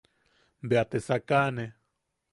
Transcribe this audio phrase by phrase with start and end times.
[0.67, 1.65] Be te sakane.